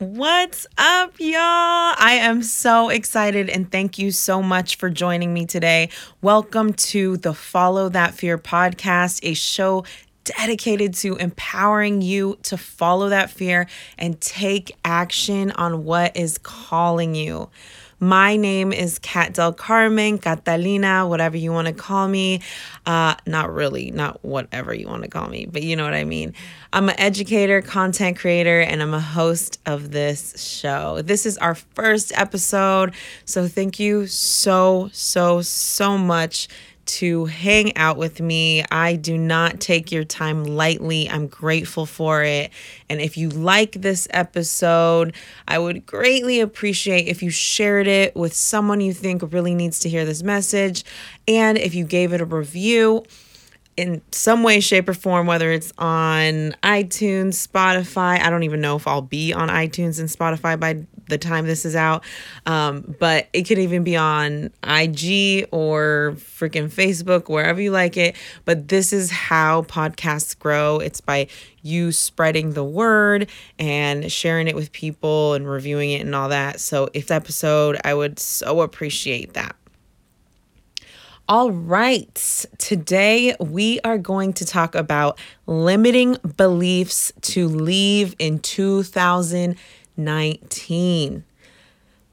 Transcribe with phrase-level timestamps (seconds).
[0.00, 1.32] What's up, y'all?
[1.98, 5.88] I am so excited and thank you so much for joining me today.
[6.22, 9.84] Welcome to the Follow That Fear podcast, a show
[10.22, 13.66] dedicated to empowering you to follow that fear
[13.98, 17.50] and take action on what is calling you.
[18.00, 22.40] My name is Kat Del Carmen, Catalina, whatever you want to call me.
[22.86, 26.04] Uh, not really, not whatever you want to call me, but you know what I
[26.04, 26.32] mean.
[26.72, 31.02] I'm an educator, content creator, and I'm a host of this show.
[31.02, 32.94] This is our first episode.
[33.24, 36.46] So thank you so, so, so much
[36.88, 38.64] to hang out with me.
[38.70, 41.08] I do not take your time lightly.
[41.08, 42.50] I'm grateful for it.
[42.88, 45.14] And if you like this episode,
[45.46, 49.88] I would greatly appreciate if you shared it with someone you think really needs to
[49.88, 50.84] hear this message.
[51.26, 53.04] And if you gave it a review,
[53.78, 58.20] in some way, shape, or form, whether it's on iTunes, Spotify.
[58.20, 61.64] I don't even know if I'll be on iTunes and Spotify by the time this
[61.64, 62.02] is out.
[62.44, 68.16] Um, but it could even be on IG or freaking Facebook, wherever you like it.
[68.44, 71.28] But this is how podcasts grow it's by
[71.62, 73.28] you spreading the word
[73.60, 76.58] and sharing it with people and reviewing it and all that.
[76.58, 79.54] So, if episode, I would so appreciate that.
[81.30, 91.24] All right, today we are going to talk about limiting beliefs to leave in 2019.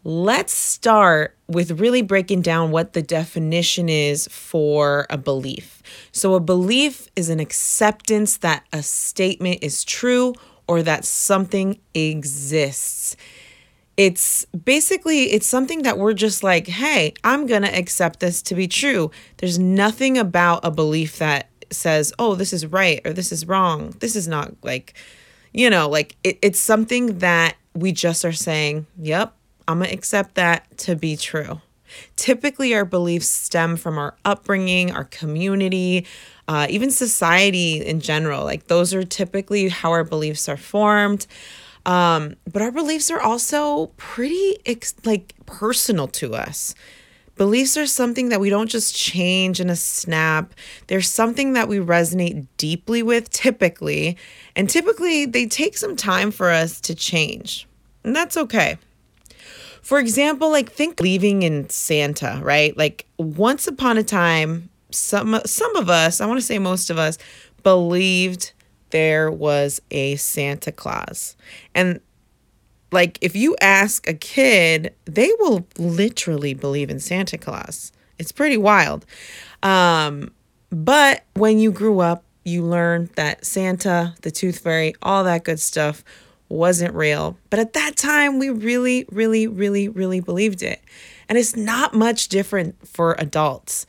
[0.03, 5.81] Let's start with really breaking down what the definition is for a belief.
[6.11, 10.33] So, a belief is an acceptance that a statement is true
[10.67, 13.15] or that something exists
[13.97, 18.67] it's basically it's something that we're just like hey i'm gonna accept this to be
[18.67, 19.11] true.
[19.37, 23.95] There's nothing about a belief that says oh this is right or this is wrong.
[23.99, 24.93] This is not like
[25.53, 29.33] you know like it, it's something that we just are saying yep
[29.67, 31.61] i'm gonna accept that to be true.
[32.17, 36.05] Typically our beliefs stem from our upbringing our community
[36.47, 38.43] uh, even society in general.
[38.43, 41.25] Like those are typically how our beliefs are formed
[41.85, 46.75] um, but our beliefs are also pretty ex- like personal to us.
[47.35, 50.53] Beliefs are something that we don't just change in a snap.
[50.87, 54.17] They're something that we resonate deeply with typically,
[54.55, 57.67] and typically they take some time for us to change.
[58.03, 58.77] And that's okay.
[59.81, 62.75] For example, like think leaving in Santa, right?
[62.75, 66.97] Like once upon a time, some some of us, I want to say most of
[66.97, 67.17] us,
[67.63, 68.53] believed
[68.95, 71.35] there was a Santa Claus.
[71.75, 71.99] And
[72.93, 77.91] like if you ask a kid, they will literally believe in Santa Claus.
[78.17, 79.05] It's pretty wild.
[79.61, 80.31] Um,
[80.69, 85.59] but when you grew up, you learned that Santa, the Tooth Fairy, all that good
[85.59, 86.01] stuff
[86.47, 87.37] wasn't real.
[87.49, 90.81] But at that time, we really, really, really, really believed it.
[91.27, 93.85] And it's not much different for adults.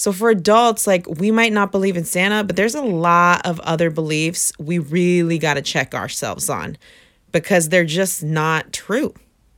[0.00, 3.60] So for adults, like we might not believe in Santa, but there's a lot of
[3.60, 6.78] other beliefs we really got to check ourselves on
[7.32, 9.12] because they're just not true.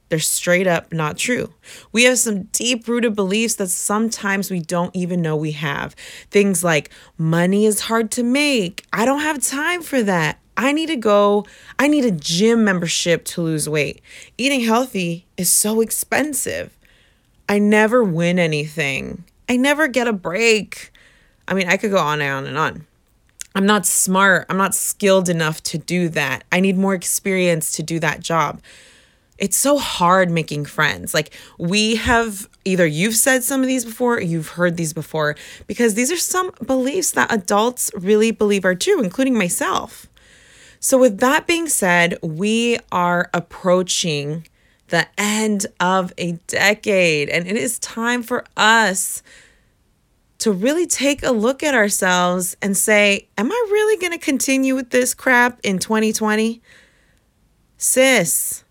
[0.08, 1.54] They're straight up not true.
[1.92, 5.94] We have some deep rooted beliefs that sometimes we don't even know we have.
[6.32, 8.84] Things like money is hard to make.
[8.92, 10.40] I don't have time for that.
[10.56, 11.46] I need to go,
[11.78, 14.02] I need a gym membership to lose weight.
[14.36, 16.76] Eating healthy is so expensive.
[17.48, 19.22] I never win anything.
[19.52, 20.90] I never get a break.
[21.46, 22.86] I mean, I could go on and on and on.
[23.54, 24.46] I'm not smart.
[24.48, 26.44] I'm not skilled enough to do that.
[26.50, 28.62] I need more experience to do that job.
[29.36, 31.12] It's so hard making friends.
[31.12, 35.36] Like, we have either you've said some of these before or you've heard these before
[35.66, 40.06] because these are some beliefs that adults really believe are true, including myself.
[40.80, 44.46] So, with that being said, we are approaching
[44.92, 49.22] the end of a decade, and it is time for us
[50.38, 54.74] to really take a look at ourselves and say, Am I really going to continue
[54.74, 56.60] with this crap in 2020?
[57.78, 58.64] Sis,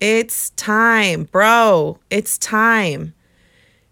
[0.00, 2.00] it's time, bro.
[2.10, 3.14] It's time.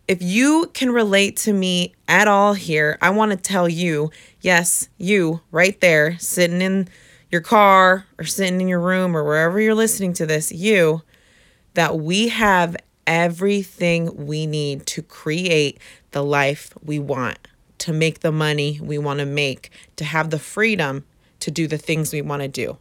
[0.09, 4.11] If you can relate to me at all here, I want to tell you
[4.41, 6.89] yes, you right there, sitting in
[7.31, 11.03] your car or sitting in your room or wherever you're listening to this, you
[11.75, 12.77] that we have
[13.07, 15.79] everything we need to create
[16.11, 17.39] the life we want,
[17.79, 21.05] to make the money we want to make, to have the freedom
[21.41, 22.77] to do the things we want to do.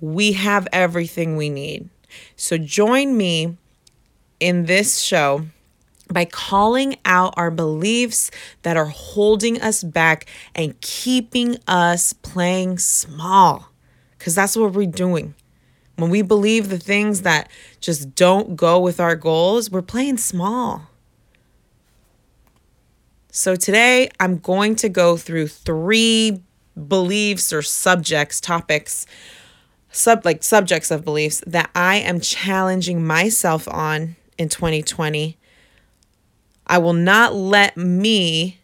[0.00, 1.88] We have everything we need.
[2.36, 3.56] So join me
[4.38, 5.46] in this show
[6.12, 8.30] by calling out our beliefs
[8.62, 13.70] that are holding us back and keeping us playing small,
[14.16, 15.34] because that's what we're doing.
[15.96, 17.50] When we believe the things that
[17.80, 20.90] just don't go with our goals, we're playing small.
[23.30, 26.42] So today I'm going to go through three
[26.88, 29.06] beliefs or subjects, topics,
[29.90, 35.38] sub like subjects of beliefs that I am challenging myself on in 2020.
[36.66, 38.58] I will not let me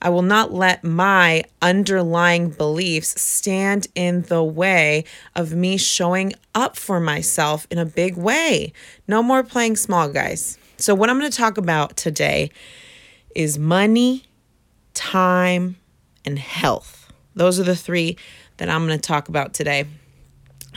[0.00, 5.04] I will not let my underlying beliefs stand in the way
[5.34, 8.72] of me showing up for myself in a big way.
[9.08, 10.58] No more playing small, guys.
[10.76, 12.50] So, what I'm going to talk about today
[13.34, 14.24] is money,
[14.94, 15.76] time,
[16.24, 17.12] and health.
[17.34, 18.16] Those are the three
[18.58, 19.86] that I'm going to talk about today.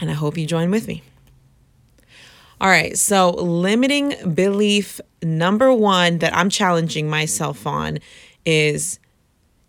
[0.00, 1.02] And I hope you join with me.
[2.60, 7.98] All right, so limiting belief number one that I'm challenging myself on
[8.46, 9.00] is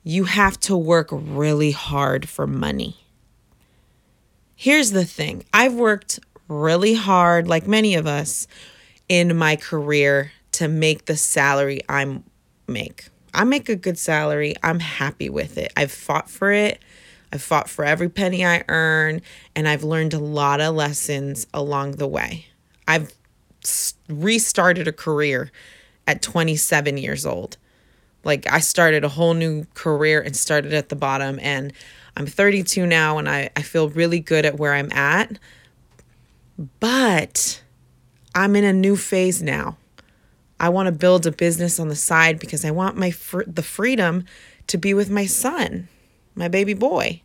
[0.04, 2.98] you have to work really hard for money.
[4.56, 8.48] Here's the thing I've worked really hard, like many of us,
[9.10, 12.22] in my career to make the salary I
[12.68, 13.08] make.
[13.34, 14.56] I make a good salary.
[14.62, 15.74] I'm happy with it.
[15.76, 16.82] I've fought for it.
[17.32, 19.22] I've fought for every penny I earn,
[19.56, 22.46] and I've learned a lot of lessons along the way.
[22.88, 23.12] I've
[24.08, 25.52] restarted a career
[26.06, 27.58] at 27 years old.
[28.24, 31.74] Like I started a whole new career and started at the bottom and
[32.16, 35.38] I'm 32 now and I, I feel really good at where I'm at.
[36.80, 37.62] But
[38.36, 39.78] I'm in a new phase now.
[40.60, 43.64] I want to build a business on the side because I want my fr- the
[43.64, 44.26] freedom
[44.68, 45.90] to be with my son,
[46.36, 47.22] my baby boy.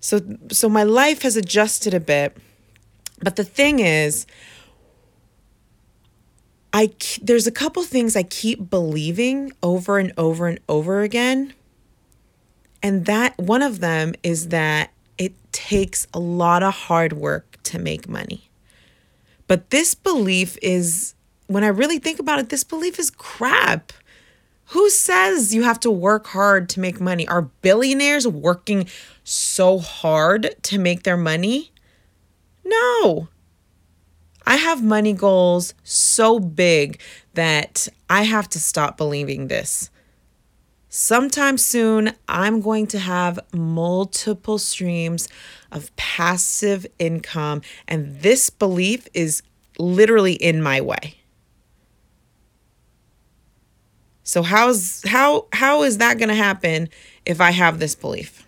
[0.00, 0.20] So
[0.50, 2.36] so my life has adjusted a bit.
[3.22, 4.26] But the thing is,
[6.74, 6.90] I
[7.22, 11.54] there's a couple things I keep believing over and over and over again.
[12.82, 17.78] And that one of them is that it takes a lot of hard work to
[17.78, 18.50] make money.
[19.46, 21.14] But this belief is
[21.46, 23.92] when I really think about it, this belief is crap.
[24.68, 27.28] Who says you have to work hard to make money?
[27.28, 28.88] Are billionaires working
[29.22, 31.70] so hard to make their money?
[32.64, 33.28] No.
[34.46, 37.00] I have money goals so big
[37.34, 39.90] that I have to stop believing this.
[40.88, 45.28] Sometime soon, I'm going to have multiple streams
[45.72, 49.42] of passive income, and this belief is
[49.78, 51.16] literally in my way.
[54.22, 56.88] So how's how how is that going to happen
[57.26, 58.46] if I have this belief?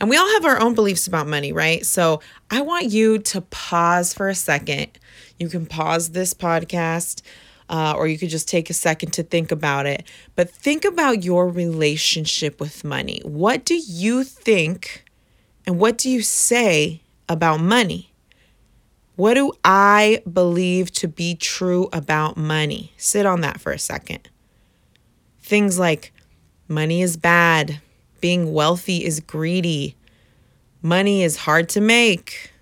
[0.00, 1.86] And we all have our own beliefs about money, right?
[1.86, 2.20] So
[2.52, 4.98] I want you to pause for a second.
[5.38, 7.22] You can pause this podcast.
[7.70, 10.06] Uh, or you could just take a second to think about it.
[10.34, 13.22] But think about your relationship with money.
[13.24, 15.06] What do you think
[15.66, 17.00] and what do you say
[17.30, 18.12] about money?
[19.16, 22.92] What do I believe to be true about money?
[22.98, 24.28] Sit on that for a second.
[25.40, 26.12] Things like
[26.68, 27.80] money is bad,
[28.20, 29.96] being wealthy is greedy.
[30.84, 32.52] Money is hard to make.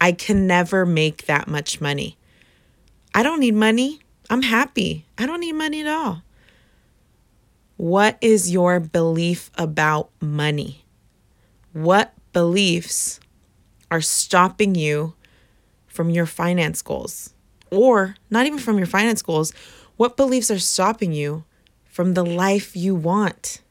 [0.00, 2.18] I can never make that much money.
[3.14, 4.00] I don't need money.
[4.28, 5.06] I'm happy.
[5.16, 6.22] I don't need money at all.
[7.78, 10.84] What is your belief about money?
[11.72, 13.18] What beliefs
[13.90, 15.14] are stopping you
[15.86, 17.32] from your finance goals?
[17.70, 19.54] Or not even from your finance goals,
[19.96, 21.44] what beliefs are stopping you
[21.86, 23.62] from the life you want?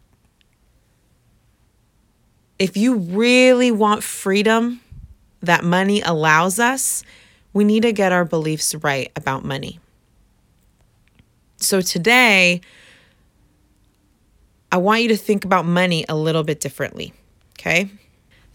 [2.59, 4.81] If you really want freedom
[5.41, 7.03] that money allows us,
[7.53, 9.79] we need to get our beliefs right about money.
[11.57, 12.61] So today,
[14.71, 17.13] I want you to think about money a little bit differently.
[17.59, 17.89] Okay.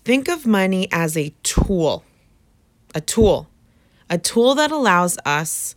[0.04, 2.04] Think of money as a tool,
[2.94, 3.48] a tool,
[4.10, 5.74] a tool that allows us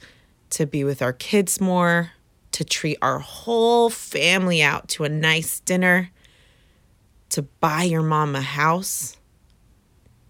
[0.51, 2.11] to be with our kids more,
[2.51, 6.11] to treat our whole family out to a nice dinner,
[7.29, 9.17] to buy your mom a house,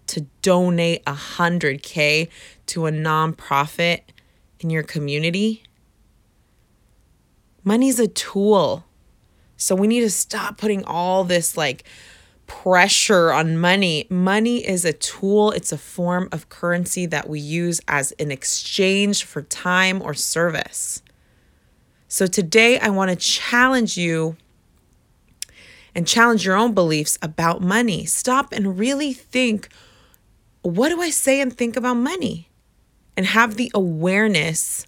[0.08, 2.28] to donate a 100K
[2.66, 4.00] to a nonprofit
[4.60, 5.62] in your community.
[7.64, 8.84] Money's a tool.
[9.56, 11.84] So we need to stop putting all this like
[12.46, 14.06] pressure on money.
[14.08, 19.24] Money is a tool, it's a form of currency that we use as an exchange
[19.24, 21.02] for time or service.
[22.08, 24.36] So today I want to challenge you
[25.96, 28.04] and challenge your own beliefs about money.
[28.04, 29.70] Stop and really think
[30.60, 32.50] what do I say and think about money?
[33.16, 34.86] And have the awareness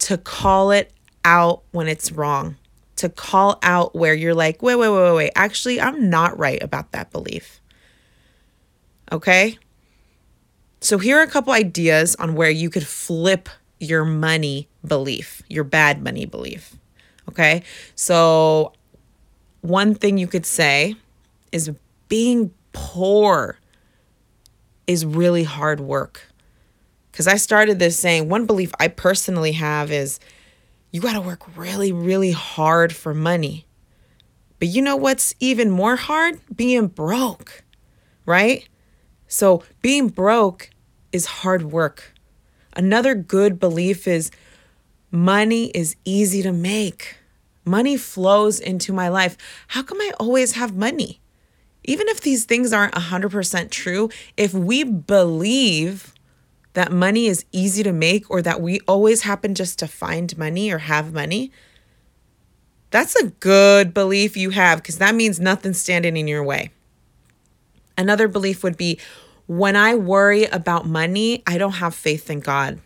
[0.00, 0.90] to call it
[1.24, 2.56] out when it's wrong,
[2.96, 5.32] to call out where you're like, wait, wait, wait, wait, wait.
[5.36, 7.60] Actually, I'm not right about that belief.
[9.12, 9.58] Okay?
[10.80, 15.64] So, here are a couple ideas on where you could flip your money belief, your
[15.64, 16.74] bad money belief.
[17.28, 17.62] Okay.
[17.94, 18.72] So,
[19.66, 20.94] one thing you could say
[21.52, 21.70] is
[22.08, 23.58] being poor
[24.86, 26.22] is really hard work.
[27.10, 30.20] Because I started this saying one belief I personally have is
[30.90, 33.66] you got to work really, really hard for money.
[34.58, 36.40] But you know what's even more hard?
[36.54, 37.64] Being broke,
[38.24, 38.66] right?
[39.26, 40.70] So being broke
[41.12, 42.14] is hard work.
[42.74, 44.30] Another good belief is
[45.10, 47.16] money is easy to make.
[47.66, 49.36] Money flows into my life.
[49.68, 51.20] How come I always have money?
[51.82, 56.14] Even if these things aren't 100% true, if we believe
[56.74, 60.70] that money is easy to make or that we always happen just to find money
[60.70, 61.50] or have money,
[62.90, 66.70] that's a good belief you have because that means nothing's standing in your way.
[67.98, 69.00] Another belief would be
[69.46, 72.78] when I worry about money, I don't have faith in God.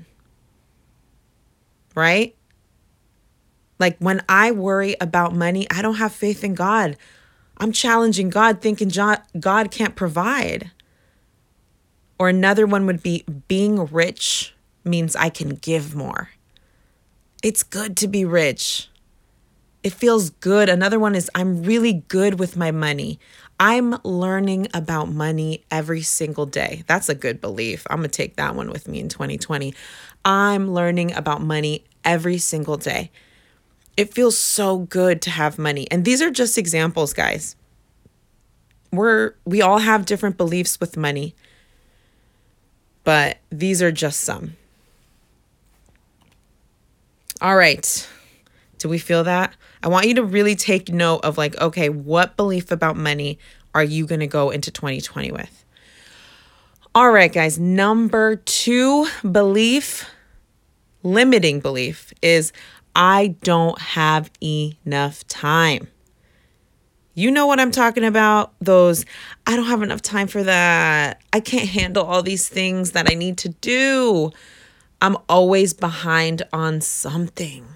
[1.94, 2.34] Right?
[3.80, 6.96] Like when I worry about money, I don't have faith in God.
[7.56, 8.90] I'm challenging God, thinking
[9.40, 10.70] God can't provide.
[12.18, 16.30] Or another one would be being rich means I can give more.
[17.42, 18.88] It's good to be rich.
[19.82, 20.68] It feels good.
[20.68, 23.18] Another one is I'm really good with my money.
[23.58, 26.84] I'm learning about money every single day.
[26.87, 27.87] That's a good belief.
[27.88, 29.75] I'm going to take that one with me in 2020.
[30.22, 33.10] I'm learning about money every single day.
[34.00, 35.87] It feels so good to have money.
[35.90, 37.57] And these are just examples, guys.
[38.92, 41.35] We're we all have different beliefs with money
[43.04, 44.57] but these are just some.
[47.40, 48.09] All right.
[48.78, 49.54] Do we feel that?
[49.83, 53.38] I want you to really take note of like, okay, what belief about money
[53.75, 55.64] are you going to go into 2020 with?
[56.95, 57.59] All right, guys.
[57.59, 60.09] Number two belief,
[61.02, 62.52] limiting belief, is
[62.94, 65.88] I don't have enough time.
[67.14, 68.52] You know what I'm talking about?
[68.61, 69.04] Those,
[69.47, 71.20] I don't have enough time for that.
[71.32, 74.30] I can't handle all these things that I need to do.
[75.02, 77.66] I'm always behind on something.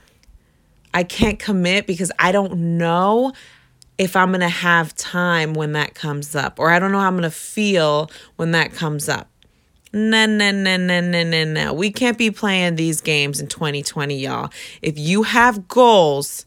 [0.93, 3.33] I can't commit because I don't know
[3.99, 7.07] if I'm going to have time when that comes up, or I don't know how
[7.07, 9.29] I'm going to feel when that comes up.
[9.95, 11.73] No, no, no, no, no, no, no.
[11.73, 14.51] We can't be playing these games in 2020, y'all.
[14.83, 16.47] If you have goals,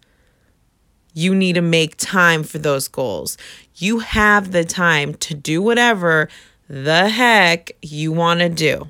[1.14, 3.38] you need to make time for those goals.
[3.76, 6.28] You have the time to do whatever
[6.68, 8.90] the heck you want to do.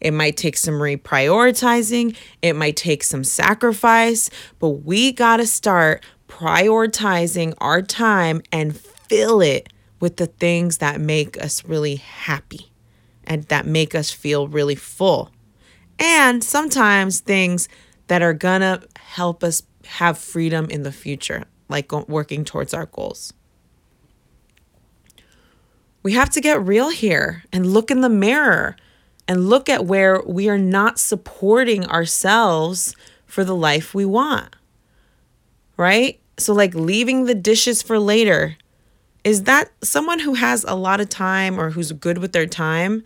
[0.00, 6.02] It might take some reprioritizing, it might take some sacrifice, but we got to start
[6.28, 12.70] prioritizing our time and fill it with the things that make us really happy
[13.24, 15.30] and that make us feel really full.
[15.98, 17.68] And sometimes things
[18.08, 23.32] that are gonna help us have freedom in the future, like working towards our goals.
[26.02, 28.76] We have to get real here and look in the mirror
[29.28, 32.96] and look at where we are not supporting ourselves
[33.26, 34.56] for the life we want.
[35.76, 36.20] Right?
[36.36, 38.56] So, like leaving the dishes for later.
[39.22, 43.04] Is that someone who has a lot of time or who's good with their time?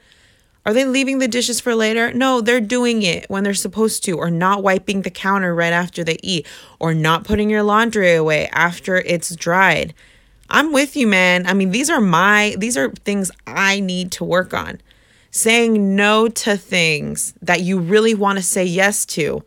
[0.67, 2.13] Are they leaving the dishes for later?
[2.15, 6.03] No, they're doing it when they're supposed to, or not wiping the counter right after
[6.03, 6.47] they eat,
[6.79, 9.93] or not putting your laundry away after it's dried.
[10.49, 11.47] I'm with you, man.
[11.47, 14.81] I mean, these are my, these are things I need to work on.
[15.31, 19.45] Saying no to things that you really want to say yes to.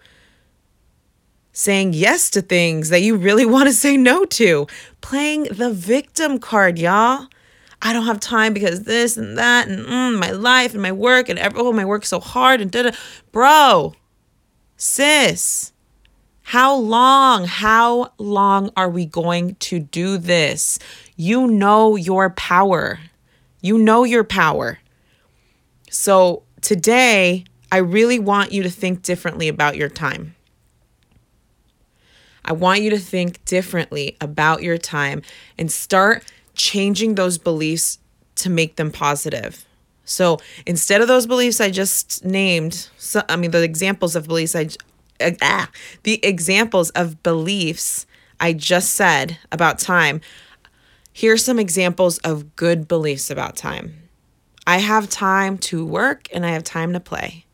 [1.57, 4.67] Saying yes to things that you really want to say no to.
[5.01, 7.25] Playing the victim card, y'all.
[7.81, 11.29] I don't have time because this and that and mm, my life and my work
[11.29, 12.91] and every, oh my work's so hard and da da.
[13.31, 13.95] Bro,
[14.75, 15.73] sis,
[16.43, 17.45] how long?
[17.45, 20.77] How long are we going to do this?
[21.15, 22.99] You know your power.
[23.61, 24.77] You know your power.
[25.89, 30.35] So today, I really want you to think differently about your time.
[32.47, 35.21] I want you to think differently about your time
[35.57, 36.23] and start
[36.55, 37.99] changing those beliefs
[38.35, 39.65] to make them positive.
[40.05, 44.55] So instead of those beliefs I just named, so, I mean, the examples of beliefs
[44.55, 44.69] I,
[45.19, 45.69] uh, ah,
[46.03, 48.05] the examples of beliefs
[48.39, 50.21] I just said about time,
[51.11, 53.93] here's some examples of good beliefs about time.
[54.65, 57.45] I have time to work and I have time to play.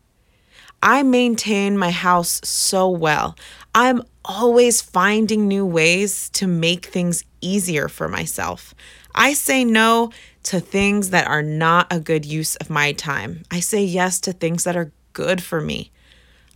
[0.83, 3.35] I maintain my house so well.
[3.73, 8.73] I'm always finding new ways to make things easier for myself.
[9.15, 10.11] I say no
[10.43, 13.43] to things that are not a good use of my time.
[13.51, 15.91] I say yes to things that are good for me.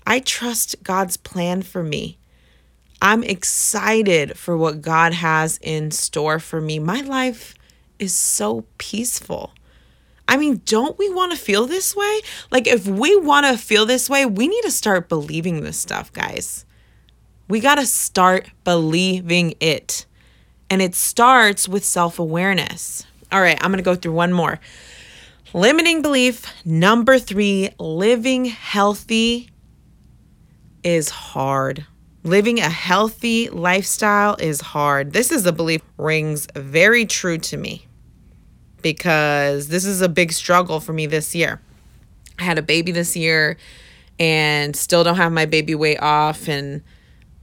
[0.06, 2.18] I trust God's plan for me.
[3.02, 6.80] I'm excited for what God has in store for me.
[6.80, 7.54] My life
[8.00, 9.52] is so peaceful.
[10.28, 12.20] I mean, don't we want to feel this way?
[12.52, 16.12] Like, if we want to feel this way, we need to start believing this stuff,
[16.12, 16.66] guys.
[17.48, 20.06] We got to start believing it.
[20.70, 23.06] And it starts with self awareness.
[23.32, 24.60] All right, I'm going to go through one more.
[25.54, 29.50] Limiting belief number three living healthy
[30.84, 31.86] is hard.
[32.24, 35.13] Living a healthy lifestyle is hard.
[35.13, 37.88] This is a belief rings very true to me
[38.82, 41.62] because this is a big struggle for me this year.
[42.38, 43.58] I had a baby this year
[44.20, 46.84] and still don't have my baby weight off and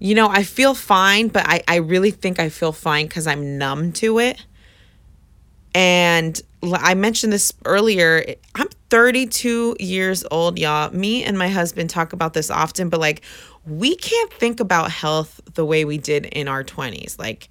[0.05, 3.57] you know, I feel fine, but I, I really think I feel fine because I'm
[3.57, 4.45] numb to it.
[5.75, 8.35] And I mentioned this earlier.
[8.55, 10.91] I'm 32 years old, y'all.
[10.91, 13.23] Me and my husband talk about this often, but like,
[13.67, 17.19] we can't think about health the way we did in our 20s.
[17.19, 17.49] Like,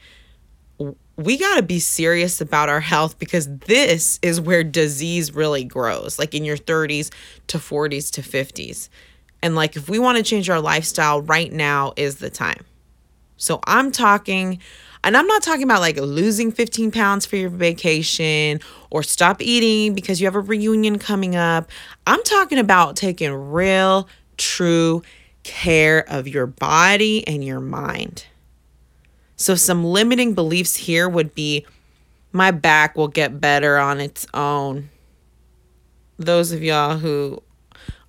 [1.18, 6.20] we got to be serious about our health because this is where disease really grows,
[6.20, 7.12] like in your 30s
[7.48, 8.90] to 40s to 50s.
[9.44, 12.64] And like, if we want to change our lifestyle, right now is the time.
[13.36, 14.60] So I'm talking,
[15.04, 19.94] and I'm not talking about like losing 15 pounds for your vacation or stop eating
[19.94, 21.70] because you have a reunion coming up.
[22.08, 24.08] I'm talking about taking real,
[24.38, 25.04] true
[25.44, 28.26] care of your body and your mind.
[29.36, 31.66] So, some limiting beliefs here would be
[32.32, 34.90] my back will get better on its own.
[36.18, 37.44] Those of y'all who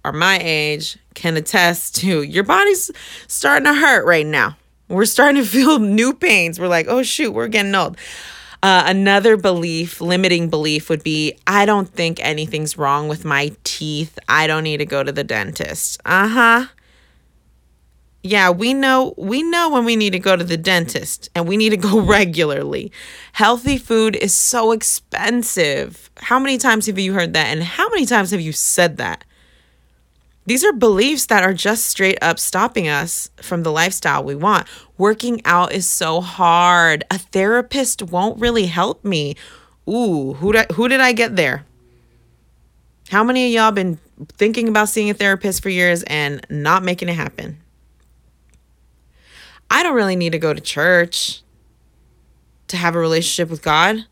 [0.05, 2.91] are my age can attest to your body's
[3.27, 4.57] starting to hurt right now.
[4.89, 6.61] We're starting to feel new pains.
[6.61, 7.97] We're like, oh, shoot, we're getting old.
[8.63, 14.19] Uh, another belief, limiting belief, would be I don't think anything's wrong with my teeth.
[14.29, 16.01] I don't need to go to the dentist.
[16.07, 16.67] Uh huh.
[18.23, 21.59] Yeah, we know we know when we need to go to the dentist and we
[21.59, 22.91] need to go regularly.
[23.33, 26.11] Healthy food is so expensive.
[26.17, 29.25] How many times have you heard that and how many times have you said that?
[30.47, 34.67] These are beliefs that are just straight up stopping us from the lifestyle we want.
[34.99, 37.05] Working out is so hard.
[37.11, 39.37] A therapist won't really help me.
[39.89, 41.65] Ooh, who did, who did I get there?
[43.09, 43.99] How many of y'all been
[44.33, 47.59] thinking about seeing a therapist for years and not making it happen?
[49.71, 51.43] I don't really need to go to church
[52.69, 54.05] to have a relationship with God.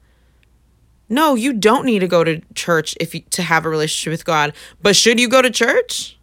[1.09, 4.25] No, you don't need to go to church if you, to have a relationship with
[4.25, 4.55] God.
[4.81, 6.18] But should you go to church?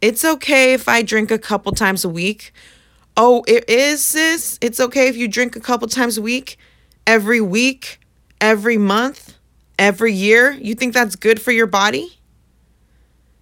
[0.00, 2.52] It's okay if I drink a couple times a week.
[3.16, 4.58] Oh, it is, sis.
[4.60, 6.58] It's okay if you drink a couple times a week,
[7.06, 7.98] every week,
[8.40, 9.38] every month,
[9.78, 10.52] every year.
[10.52, 12.18] You think that's good for your body?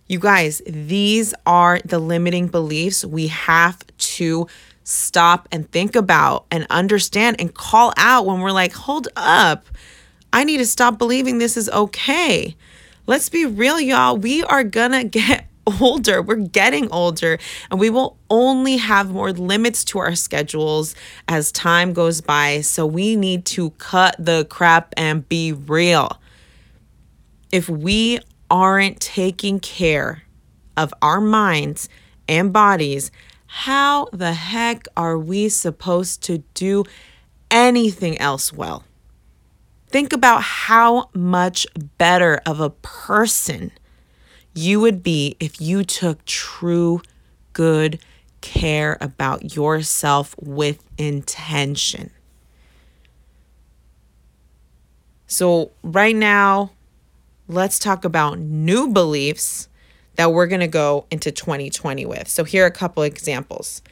[0.06, 4.46] You guys, these are the limiting beliefs we have to
[4.84, 9.66] stop and think about and understand and call out when we're like, hold up.
[10.32, 12.54] I need to stop believing this is okay.
[13.06, 14.16] Let's be real, y'all.
[14.16, 15.46] We are gonna get
[15.80, 16.22] older.
[16.22, 17.38] We're getting older,
[17.70, 20.94] and we will only have more limits to our schedules
[21.28, 22.60] as time goes by.
[22.60, 26.20] So we need to cut the crap and be real.
[27.52, 30.22] If we aren't taking care
[30.76, 31.88] of our minds
[32.28, 33.10] and bodies,
[33.46, 36.84] how the heck are we supposed to do
[37.50, 38.84] anything else well?
[39.88, 41.66] Think about how much
[41.98, 43.70] better of a person
[44.54, 47.02] you would be if you took true
[47.52, 47.98] good
[48.40, 52.10] care about yourself with intention.
[55.26, 56.70] So, right now,
[57.48, 59.68] let's talk about new beliefs
[60.16, 62.28] that we're going to go into 2020 with.
[62.28, 63.82] So, here are a couple examples.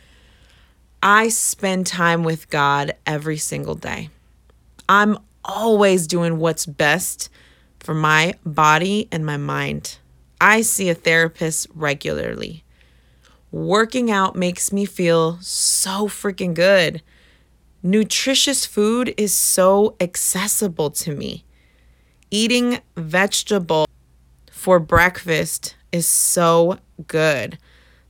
[1.03, 4.11] I spend time with God every single day.
[4.89, 7.29] I'm always doing what's best
[7.81, 9.99] for my body and my mind.
[10.43, 12.65] I see a therapist regularly.
[13.53, 17.01] Working out makes me feel so freaking good.
[17.81, 21.45] Nutritious food is so accessible to me.
[22.33, 23.87] Eating vegetable
[24.51, 27.57] for breakfast is so good.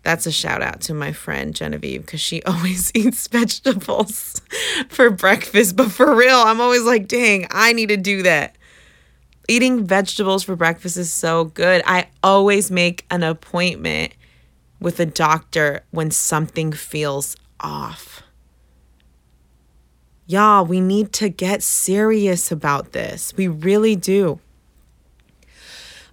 [0.03, 4.41] That's a shout out to my friend Genevieve because she always eats vegetables
[4.89, 5.77] for breakfast.
[5.77, 8.57] But for real, I'm always like, dang, I need to do that.
[9.49, 11.83] Eating vegetables for breakfast is so good.
[11.85, 14.13] I always make an appointment
[14.81, 18.23] with a doctor when something feels off.
[20.27, 23.35] Y'all, we need to get serious about this.
[23.37, 24.41] We really do.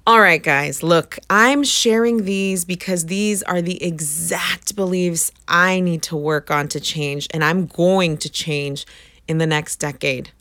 [0.08, 6.02] All right, guys, look, I'm sharing these because these are the exact beliefs I need
[6.04, 8.88] to work on to change, and I'm going to change
[9.28, 10.32] in the next decade.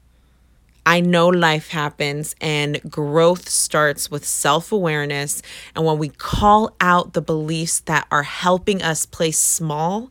[0.88, 5.42] I know life happens and growth starts with self awareness.
[5.76, 10.10] And when we call out the beliefs that are helping us play small,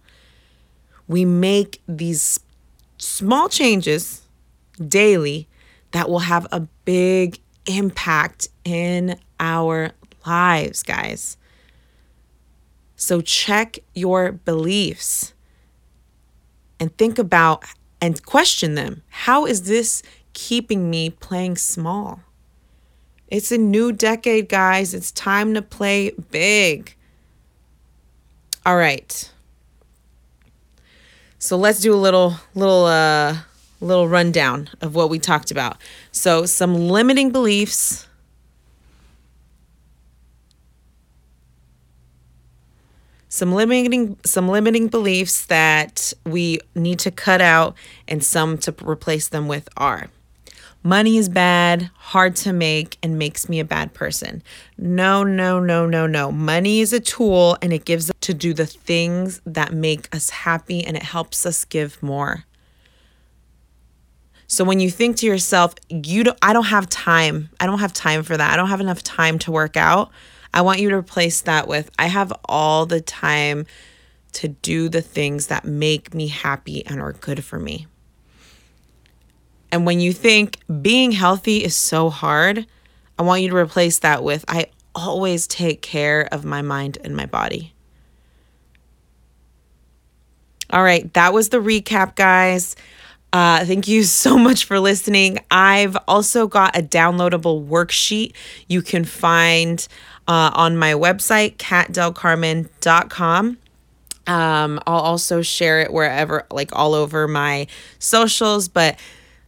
[1.07, 2.39] we make these
[2.99, 4.21] small changes
[4.87, 5.47] daily
[5.93, 9.93] that will have a big impact in our
[10.27, 11.37] lives, guys.
[12.97, 15.33] So check your beliefs
[16.79, 17.63] and think about
[17.99, 19.01] and question them.
[19.09, 20.03] How is this
[20.37, 22.21] keeping me playing small?
[23.27, 24.93] It's a new decade, guys.
[24.93, 26.95] It's time to play big.
[28.63, 29.31] All right.
[31.39, 33.37] So let's do a little little uh
[33.81, 35.77] little rundown of what we talked about.
[36.11, 38.07] So some limiting beliefs
[43.27, 47.75] some limiting some limiting beliefs that we need to cut out
[48.07, 50.09] and some to replace them with are
[50.83, 54.41] money is bad, hard to make, and makes me a bad person.
[54.77, 56.31] No, no, no, no, no.
[56.31, 60.29] Money is a tool and it gives us to do the things that make us
[60.29, 62.45] happy and it helps us give more.
[64.47, 67.49] So when you think to yourself, you don't I don't have time.
[67.59, 68.53] I don't have time for that.
[68.53, 70.09] I don't have enough time to work out.
[70.53, 73.65] I want you to replace that with I have all the time
[74.33, 77.87] to do the things that make me happy and are good for me.
[79.71, 82.65] And when you think being healthy is so hard,
[83.19, 87.15] I want you to replace that with I always take care of my mind and
[87.15, 87.73] my body.
[90.69, 92.75] All right, that was the recap, guys.
[93.31, 95.39] Uh, thank you so much for listening.
[95.51, 98.33] I've also got a downloadable worksheet
[98.67, 99.87] you can find
[100.27, 103.57] uh, on my website, katdelcarmen.com.
[104.27, 107.67] Um, I'll also share it wherever, like all over my
[107.99, 108.99] socials, but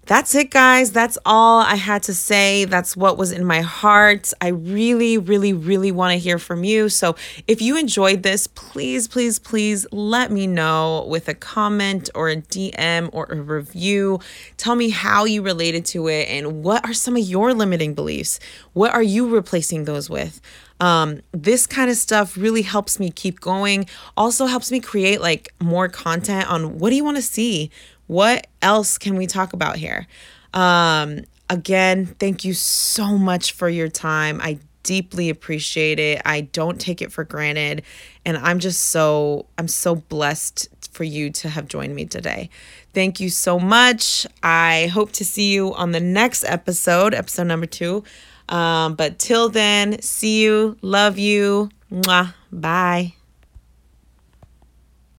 [0.09, 0.91] that's it, guys.
[0.91, 2.65] That's all I had to say.
[2.65, 4.33] That's what was in my heart.
[4.41, 6.89] I really, really, really want to hear from you.
[6.89, 7.15] So
[7.47, 12.37] if you enjoyed this, please, please, please let me know with a comment or a
[12.37, 14.19] DM or a review.
[14.57, 18.39] Tell me how you related to it and what are some of your limiting beliefs?
[18.73, 20.41] What are you replacing those with?
[20.79, 23.85] Um, this kind of stuff really helps me keep going.
[24.17, 27.69] Also helps me create like more content on what do you want to see?
[28.09, 30.07] What else can we talk about here?
[30.51, 34.41] Um, again, thank you so much for your time.
[34.41, 36.19] I deeply appreciate it.
[36.25, 37.83] I don't take it for granted.
[38.25, 42.49] And I'm just so, I'm so blessed for you to have joined me today.
[42.95, 44.25] Thank you so much.
[44.41, 48.03] I hope to see you on the next episode, episode number two.
[48.49, 51.69] Um, but till then, see you, love you.
[51.91, 52.33] Mwah.
[52.51, 53.18] Bye.